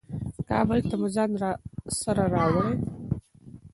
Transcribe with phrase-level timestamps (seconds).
[0.49, 1.29] کابل ته مو ځان
[1.99, 2.75] سره راوړې.